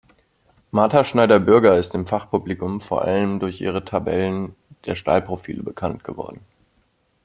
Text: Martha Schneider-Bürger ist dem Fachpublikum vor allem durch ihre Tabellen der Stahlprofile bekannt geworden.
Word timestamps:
Martha 0.71 1.03
Schneider-Bürger 1.05 1.77
ist 1.77 1.93
dem 1.93 2.07
Fachpublikum 2.07 2.81
vor 2.81 3.03
allem 3.03 3.39
durch 3.39 3.61
ihre 3.61 3.85
Tabellen 3.85 4.55
der 4.85 4.95
Stahlprofile 4.95 5.61
bekannt 5.61 6.03
geworden. 6.03 6.41